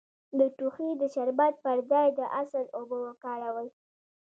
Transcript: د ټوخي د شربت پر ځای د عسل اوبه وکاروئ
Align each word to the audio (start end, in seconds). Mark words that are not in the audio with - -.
د 0.37 0.39
ټوخي 0.57 0.89
د 1.01 1.03
شربت 1.13 1.53
پر 1.65 1.77
ځای 1.91 2.07
د 2.17 2.19
عسل 2.37 2.65
اوبه 2.77 2.97
وکاروئ 3.07 3.69